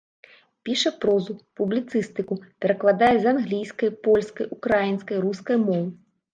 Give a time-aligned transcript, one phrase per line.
[0.69, 5.89] Піша прозу, публіцыстыку, перакладае з англійскай, польскай, украінскай, рускай моў.